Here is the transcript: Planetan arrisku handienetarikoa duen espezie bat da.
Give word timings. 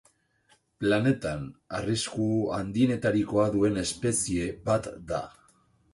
Planetan 0.83 1.43
arrisku 1.81 2.29
handienetarikoa 2.57 3.47
duen 3.57 3.81
espezie 3.83 4.49
bat 4.71 4.91
da. 5.13 5.25